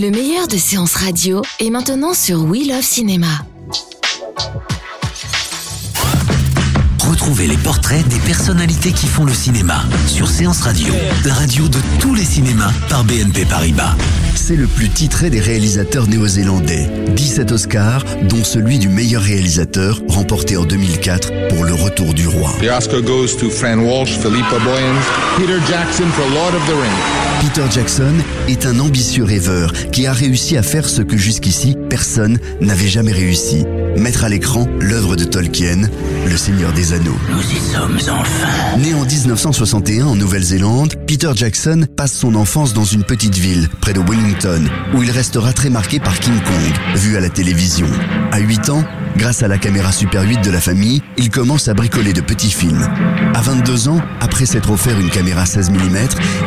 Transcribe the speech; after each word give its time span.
Le 0.00 0.10
meilleur 0.10 0.48
de 0.48 0.56
séances 0.56 0.94
radio 0.94 1.42
est 1.58 1.68
maintenant 1.68 2.14
sur 2.14 2.44
We 2.44 2.66
Love 2.66 2.80
Cinéma. 2.80 3.44
Retrouvez 7.06 7.46
les 7.46 7.58
portraits 7.58 8.08
des 8.08 8.18
personnalités 8.20 8.92
qui 8.92 9.06
font 9.06 9.26
le 9.26 9.34
cinéma 9.34 9.84
sur 10.06 10.26
Séance 10.26 10.62
Radio, 10.62 10.94
la 11.26 11.34
radio 11.34 11.68
de 11.68 11.76
tous 12.00 12.14
les 12.14 12.24
cinémas 12.24 12.72
par 12.88 13.04
BNP 13.04 13.44
Paribas. 13.44 13.94
C'est 14.34 14.56
le 14.56 14.66
plus 14.66 14.88
titré 14.88 15.28
des 15.28 15.40
réalisateurs 15.40 16.06
néo-zélandais. 16.06 16.88
17 17.08 17.52
Oscars, 17.52 18.04
dont 18.22 18.42
celui 18.42 18.78
du 18.78 18.88
meilleur 18.88 19.20
réalisateur, 19.20 20.00
remporté 20.08 20.56
en 20.56 20.64
2004 20.64 21.48
pour 21.48 21.64
Le 21.64 21.74
Retour 21.74 22.14
du 22.14 22.26
Roi. 22.26 22.54
The 22.62 22.70
Oscar 22.74 23.02
goes 23.02 23.36
to 23.38 23.50
Fran 23.50 23.80
Walsh, 23.80 24.16
Philippa 24.16 24.58
Boyens, 24.64 25.04
Peter 25.36 25.58
Jackson 25.68 26.06
for 26.16 26.26
Lord 26.30 26.54
of 26.54 26.66
the 26.66 26.80
Rings. 26.80 27.29
Peter 27.40 27.64
Jackson 27.70 28.12
est 28.48 28.66
un 28.66 28.78
ambitieux 28.80 29.24
rêveur 29.24 29.72
qui 29.92 30.06
a 30.06 30.12
réussi 30.12 30.58
à 30.58 30.62
faire 30.62 30.86
ce 30.86 31.00
que 31.00 31.16
jusqu'ici 31.16 31.74
personne 31.88 32.38
n'avait 32.60 32.86
jamais 32.86 33.12
réussi. 33.12 33.64
Mettre 33.96 34.24
à 34.24 34.28
l'écran 34.28 34.68
l'œuvre 34.78 35.16
de 35.16 35.24
Tolkien, 35.24 35.88
Le 36.26 36.36
Seigneur 36.36 36.72
des 36.72 36.92
Anneaux. 36.92 37.16
Nous 37.30 37.40
y 37.40 37.58
sommes 37.58 37.98
enfin. 38.10 38.78
Né 38.78 38.92
en 38.92 39.06
1961 39.06 40.06
en 40.06 40.16
Nouvelle-Zélande, 40.16 40.94
Peter 41.06 41.30
Jackson 41.34 41.86
passe 41.96 42.12
son 42.12 42.34
enfance 42.34 42.74
dans 42.74 42.84
une 42.84 43.04
petite 43.04 43.36
ville, 43.36 43.70
près 43.80 43.94
de 43.94 44.00
Wellington, 44.00 44.68
où 44.94 45.02
il 45.02 45.10
restera 45.10 45.54
très 45.54 45.70
marqué 45.70 45.98
par 45.98 46.18
King 46.18 46.38
Kong, 46.44 46.96
vu 46.96 47.16
à 47.16 47.20
la 47.20 47.30
télévision. 47.30 47.88
À 48.32 48.38
8 48.38 48.68
ans, 48.68 48.84
grâce 49.16 49.42
à 49.42 49.48
la 49.48 49.58
caméra 49.58 49.92
Super 49.92 50.22
8 50.22 50.42
de 50.44 50.50
la 50.50 50.60
famille, 50.60 51.02
il 51.16 51.30
commence 51.30 51.68
à 51.68 51.74
bricoler 51.74 52.12
de 52.12 52.20
petits 52.20 52.50
films. 52.50 52.86
À 53.34 53.40
22 53.40 53.88
ans, 53.88 54.00
après 54.20 54.46
s'être 54.46 54.70
offert 54.70 54.98
une 54.98 55.10
caméra 55.10 55.46
16 55.46 55.70
mm, 55.70 55.96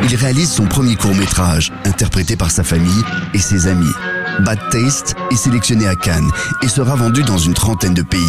il 0.08 0.16
réalise 0.16 0.50
son 0.50 0.66
premier 0.66 0.96
court-métrage, 0.96 1.72
interprété 1.84 2.36
par 2.36 2.50
sa 2.50 2.64
famille 2.64 3.02
et 3.32 3.38
ses 3.38 3.66
amis. 3.66 3.92
Bad 4.40 4.58
Taste 4.70 5.14
est 5.30 5.36
sélectionné 5.36 5.86
à 5.86 5.94
Cannes 5.94 6.30
et 6.62 6.68
sera 6.68 6.96
vendu 6.96 7.22
dans 7.22 7.38
une 7.38 7.54
trentaine 7.54 7.94
de 7.94 8.02
pays. 8.02 8.20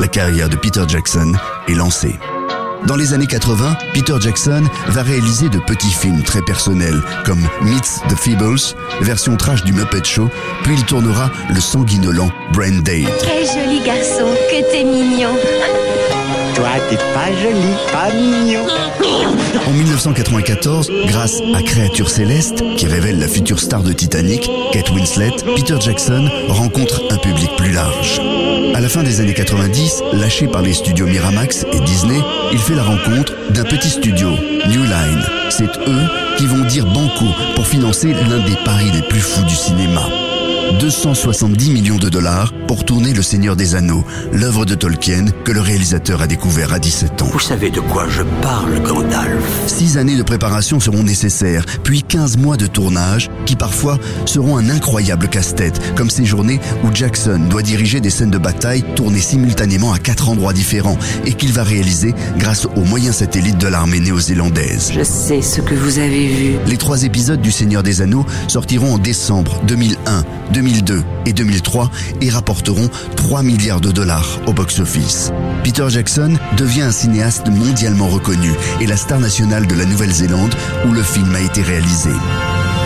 La 0.00 0.08
carrière 0.08 0.48
de 0.48 0.56
Peter 0.56 0.84
Jackson 0.88 1.32
est 1.68 1.74
lancée. 1.74 2.18
Dans 2.86 2.96
les 2.96 3.14
années 3.14 3.26
80, 3.26 3.78
Peter 3.94 4.14
Jackson 4.20 4.62
va 4.88 5.02
réaliser 5.02 5.48
de 5.48 5.58
petits 5.58 5.90
films 5.90 6.22
très 6.22 6.42
personnels 6.42 7.00
comme 7.24 7.40
Meets 7.62 8.02
the 8.10 8.16
Feebles, 8.16 8.74
version 9.00 9.36
trash 9.36 9.64
du 9.64 9.72
Muppet 9.72 10.04
Show, 10.04 10.28
puis 10.64 10.74
il 10.74 10.84
tournera 10.84 11.30
le 11.48 11.60
sanguinolent 11.60 12.30
Brain 12.52 12.82
Date. 12.82 13.06
Quel 13.22 13.46
joli 13.46 13.80
garçon, 13.80 14.26
que 14.50 14.70
t'es 14.70 14.84
mignon. 14.84 15.30
Toi, 16.54 16.68
t'es 16.90 16.96
pas 16.96 17.32
joli, 17.42 17.74
pas 17.90 18.12
mignon. 18.14 18.66
En 19.66 19.72
1994, 19.72 20.90
grâce 21.06 21.40
à 21.54 21.62
Créature 21.62 22.10
Céleste, 22.10 22.62
qui 22.76 22.86
révèle 22.86 23.18
la 23.18 23.28
future 23.28 23.60
star 23.60 23.82
de 23.82 23.92
Titanic, 23.92 24.50
Kate 24.72 24.90
Winslet, 24.90 25.32
Peter 25.56 25.76
Jackson 25.80 26.28
rencontre 26.48 27.02
un 27.10 27.16
public 27.16 27.50
plus 27.56 27.72
large. 27.72 28.03
La 28.84 28.90
fin 28.90 29.02
des 29.02 29.20
années 29.20 29.32
90, 29.32 30.02
lâché 30.12 30.46
par 30.46 30.60
les 30.60 30.74
studios 30.74 31.06
Miramax 31.06 31.64
et 31.72 31.80
Disney, 31.86 32.20
il 32.52 32.58
fait 32.58 32.74
la 32.74 32.82
rencontre 32.82 33.32
d'un 33.48 33.64
petit 33.64 33.88
studio, 33.88 34.28
New 34.68 34.82
Line. 34.82 35.24
C'est 35.48 35.64
eux 35.88 36.06
qui 36.36 36.46
vont 36.46 36.66
dire 36.66 36.84
banco 36.84 37.24
pour 37.54 37.66
financer 37.66 38.12
l'un 38.12 38.44
des 38.44 38.56
paris 38.62 38.90
les 38.92 39.00
plus 39.00 39.20
fous 39.20 39.42
du 39.44 39.54
cinéma. 39.54 40.06
270 40.72 41.70
millions 41.70 41.96
de 41.96 42.08
dollars 42.08 42.52
pour 42.66 42.84
tourner 42.84 43.12
Le 43.12 43.22
Seigneur 43.22 43.56
des 43.56 43.74
Anneaux, 43.74 44.04
l'œuvre 44.32 44.64
de 44.64 44.74
Tolkien 44.74 45.26
que 45.44 45.52
le 45.52 45.60
réalisateur 45.60 46.22
a 46.22 46.26
découvert 46.26 46.72
à 46.72 46.78
17 46.78 47.22
ans. 47.22 47.28
Vous 47.32 47.40
savez 47.40 47.70
de 47.70 47.80
quoi 47.80 48.08
je 48.08 48.22
parle, 48.42 48.80
Gandalf 48.82 49.44
Six 49.66 49.98
années 49.98 50.16
de 50.16 50.22
préparation 50.22 50.80
seront 50.80 51.02
nécessaires, 51.02 51.64
puis 51.82 52.02
15 52.02 52.38
mois 52.38 52.56
de 52.56 52.66
tournage 52.66 53.30
qui 53.46 53.56
parfois 53.56 53.98
seront 54.24 54.56
un 54.56 54.68
incroyable 54.70 55.28
casse-tête, 55.28 55.94
comme 55.94 56.10
ces 56.10 56.24
journées 56.24 56.60
où 56.82 56.94
Jackson 56.94 57.40
doit 57.48 57.62
diriger 57.62 58.00
des 58.00 58.10
scènes 58.10 58.30
de 58.30 58.38
bataille 58.38 58.84
tournées 58.96 59.20
simultanément 59.20 59.92
à 59.92 59.98
quatre 59.98 60.28
endroits 60.28 60.52
différents 60.52 60.98
et 61.24 61.34
qu'il 61.34 61.52
va 61.52 61.62
réaliser 61.62 62.14
grâce 62.38 62.66
aux 62.76 62.84
moyens 62.84 63.16
satellites 63.16 63.58
de 63.58 63.68
l'armée 63.68 64.00
néo-zélandaise. 64.00 64.92
Je 64.94 65.02
sais 65.02 65.42
ce 65.42 65.60
que 65.60 65.74
vous 65.74 65.98
avez 65.98 66.26
vu. 66.26 66.54
Les 66.66 66.76
trois 66.76 67.04
épisodes 67.04 67.40
du 67.40 67.52
Seigneur 67.52 67.82
des 67.82 68.02
Anneaux 68.02 68.26
sortiront 68.48 68.94
en 68.94 68.98
décembre 68.98 69.60
2001, 69.66 70.24
2002 70.54 71.02
et 71.26 71.32
2003 71.32 71.90
et 72.20 72.30
rapporteront 72.30 72.88
3 73.16 73.42
milliards 73.42 73.80
de 73.80 73.90
dollars 73.90 74.38
au 74.46 74.52
box-office. 74.52 75.32
Peter 75.64 75.84
Jackson 75.88 76.34
devient 76.56 76.82
un 76.82 76.92
cinéaste 76.92 77.48
mondialement 77.48 78.08
reconnu 78.08 78.52
et 78.80 78.86
la 78.86 78.96
star 78.96 79.18
nationale 79.18 79.66
de 79.66 79.74
la 79.74 79.84
Nouvelle-Zélande 79.84 80.54
où 80.88 80.92
le 80.92 81.02
film 81.02 81.34
a 81.34 81.40
été 81.40 81.60
réalisé. 81.62 82.10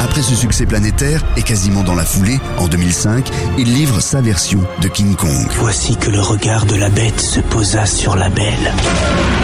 Après 0.09 0.23
ce 0.23 0.35
succès 0.35 0.65
planétaire, 0.65 1.23
et 1.37 1.43
quasiment 1.43 1.83
dans 1.83 1.95
la 1.95 2.07
foulée, 2.07 2.41
en 2.57 2.67
2005, 2.67 3.31
il 3.59 3.75
livre 3.75 4.01
sa 4.01 4.23
version 4.23 4.61
de 4.81 4.89
King 4.89 5.15
Kong. 5.15 5.47
Voici 5.59 5.97
que 5.97 6.11
le 6.11 6.21
regard 6.21 6.65
de 6.65 6.77
la 6.77 6.89
bête 6.89 7.21
se 7.21 7.41
posa 7.41 7.85
sur 7.85 8.17
la 8.17 8.31
belle. 8.31 8.73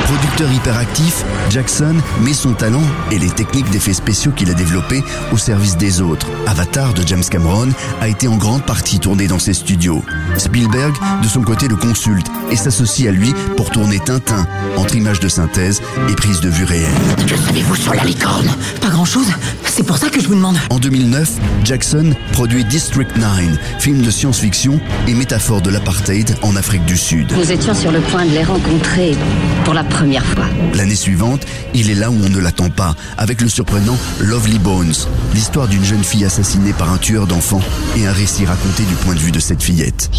Producteur 0.05 0.51
hyperactif, 0.51 1.23
Jackson 1.51 1.97
met 2.23 2.33
son 2.33 2.55
talent 2.55 2.83
et 3.11 3.19
les 3.19 3.29
techniques 3.29 3.69
d'effets 3.71 3.93
spéciaux 3.93 4.33
qu'il 4.33 4.51
a 4.51 4.55
développés 4.55 5.05
au 5.33 5.37
service 5.37 5.77
des 5.77 6.01
autres. 6.01 6.29
Avatar 6.47 6.95
de 6.95 7.07
James 7.07 7.25
Cameron 7.31 7.69
a 8.01 8.09
été 8.09 8.27
en 8.27 8.37
grande 8.37 8.65
partie 8.65 8.99
tourné 8.99 9.27
dans 9.27 9.39
ses 9.39 9.55
studios. 9.55 10.03
Spielberg, 10.39 10.95
de 11.23 11.29
son 11.29 11.43
côté, 11.43 11.69
le 11.69 11.77
consulte 11.77 12.27
et 12.51 12.57
s'associe 12.57 13.07
à 13.07 13.13
lui 13.13 13.35
pour 13.57 13.71
tourner 13.71 14.01
Tintin, 14.01 14.47
entre 14.77 14.97
images 14.97 15.21
de 15.21 15.29
synthèse 15.29 15.83
et 16.09 16.15
prises 16.15 16.41
de 16.41 16.49
vue 16.49 16.65
réelles. 16.65 16.89
Que 17.29 17.37
savez-vous 17.37 17.77
sur 17.77 17.95
la 17.95 18.05
licorne 18.05 18.49
Pas 18.81 18.89
grand-chose. 18.89 19.29
C'est 19.67 19.85
pour 19.85 19.99
ça 19.99 20.09
que 20.09 20.21
je 20.21 20.29
vous 20.29 20.37
demande. 20.37 20.54
En 20.71 20.79
2009, 20.79 21.31
Jackson 21.65 22.15
produit 22.33 22.65
District 22.65 23.17
9, 23.17 23.59
film 23.79 24.03
de 24.03 24.11
science-fiction 24.11 24.81
et 25.07 25.15
métaphore 25.15 25.61
de 25.61 25.71
l'apartheid 25.71 26.37
en 26.43 26.57
Afrique 26.57 26.85
du 26.85 26.97
Sud. 26.97 27.33
Nous 27.33 27.53
étions 27.53 27.75
sur 27.75 27.93
le 27.93 28.01
point 28.01 28.25
de 28.25 28.31
les 28.31 28.45
rencontrer 28.45 29.17
pour 29.65 29.75
la 29.75 29.85
première 29.85 30.25
fois. 30.25 30.47
L'année 30.75 30.95
suivante, 30.95 31.47
il 31.75 31.91
est 31.91 31.95
là 31.95 32.11
où 32.11 32.17
on 32.25 32.29
ne 32.29 32.39
l'attend 32.39 32.71
pas, 32.71 32.95
avec 33.19 33.41
le 33.41 33.49
surprenant 33.49 33.97
Lovely 34.21 34.59
Bones, 34.59 34.95
l'histoire 35.35 35.69
d'une 35.69 35.85
jeune 35.85 36.05
fille 36.05 36.25
assassinée 36.25 36.73
par 36.73 36.93
un 36.93 36.99
tueur 36.99 37.27
d'enfants 37.27 37.63
et 37.97 38.07
un 38.07 38.13
récit 38.13 38.47
raconté 38.47 38.83
du 38.85 38.95
point 38.95 39.15
de 39.15 39.21
vue 39.21 39.33
de 39.33 39.41
cette 39.41 39.63
fillette. 39.63 40.11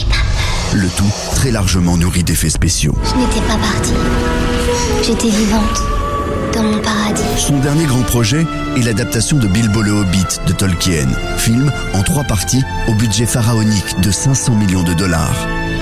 Le 0.73 0.88
tout 0.90 1.12
très 1.35 1.52
largement 1.52 1.97
nourri 1.97 2.23
d'effets 2.23 2.50
spéciaux. 2.50 2.96
Je 3.03 3.19
n'étais 3.19 3.41
pas 3.47 3.57
partie. 3.57 3.94
J'étais 5.03 5.29
vivante. 5.29 5.94
Dans 6.53 6.63
mon 6.63 6.79
paradis. 6.79 7.22
Son 7.38 7.59
dernier 7.59 7.85
grand 7.85 8.03
projet 8.03 8.46
est 8.78 8.81
l'adaptation 8.81 9.38
de 9.38 9.47
Bilbo 9.47 9.81
le 9.81 9.91
Hobbit 9.91 10.25
de 10.47 10.53
Tolkien, 10.53 11.07
film 11.38 11.72
en 11.94 12.01
trois 12.03 12.23
parties 12.23 12.63
au 12.88 12.94
budget 12.94 13.25
pharaonique 13.25 14.00
de 14.01 14.12
500 14.12 14.56
millions 14.56 14.84
de 14.84 14.94
dollars. 14.94 15.35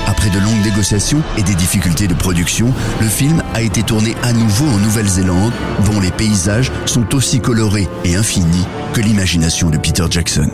Après 0.08 0.30
de 0.30 0.40
longues 0.40 0.64
négociations 0.64 1.22
et 1.38 1.44
des 1.44 1.56
difficultés 1.56 2.08
de 2.08 2.14
production, 2.14 2.74
le 3.02 3.08
film 3.08 3.42
a 3.54 3.62
été 3.62 3.84
tourné 3.84 4.16
à 4.24 4.34
nouveau 4.34 4.66
en 4.66 4.78
Nouvelle-Zélande, 4.78 5.54
dont 5.86 6.00
les 6.00 6.12
paysages 6.12 6.72
sont 6.86 7.16
aussi 7.16 7.40
colorés 7.40 7.88
et 8.04 8.16
infinis 8.16 8.66
que 8.94 9.02
l'imagination 9.02 9.70
de 9.70 9.78
Peter 9.78 10.06
Jackson. 10.10 10.52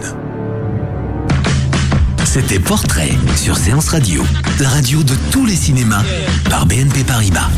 C'était 2.26 2.60
Portrait 2.60 3.14
sur 3.36 3.58
Séance 3.58 3.90
Radio, 3.90 4.24
la 4.60 4.70
radio 4.70 5.02
de 5.02 5.16
tous 5.32 5.46
les 5.48 5.56
cinémas 5.56 6.04
par 6.50 6.68
BNP 6.68 7.04
Paribas. 7.04 7.50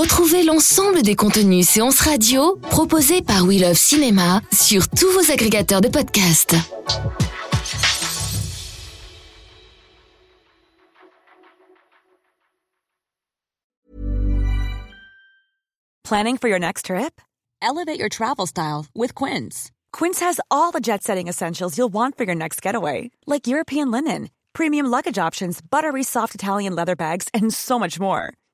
Retrouvez 0.00 0.44
l'ensemble 0.44 1.02
des 1.02 1.14
contenus 1.14 1.68
séances 1.68 2.00
radio 2.00 2.56
proposés 2.70 3.20
par 3.20 3.44
We 3.44 3.60
Love 3.60 3.76
Cinéma 3.76 4.40
sur 4.50 4.88
tous 4.88 5.12
vos 5.12 5.30
agrégateurs 5.30 5.82
de 5.82 5.88
podcasts. 5.88 6.56
Planning 16.02 16.38
for 16.38 16.48
your 16.48 16.58
next 16.58 16.86
trip? 16.86 17.20
Elevate 17.60 17.98
your 17.98 18.08
travel 18.08 18.46
style 18.46 18.86
with 18.94 19.14
Quince. 19.14 19.70
Quince 19.92 20.20
has 20.20 20.40
all 20.50 20.72
the 20.72 20.80
jet 20.80 21.02
setting 21.02 21.28
essentials 21.28 21.76
you'll 21.76 21.92
want 21.92 22.16
for 22.16 22.24
your 22.24 22.34
next 22.34 22.62
getaway, 22.62 23.10
like 23.26 23.46
European 23.46 23.90
linen, 23.90 24.30
premium 24.54 24.86
luggage 24.86 25.18
options, 25.18 25.60
buttery 25.60 26.02
soft 26.02 26.34
Italian 26.34 26.74
leather 26.74 26.96
bags, 26.96 27.28
and 27.34 27.52
so 27.52 27.78
much 27.78 28.00
more 28.00 28.32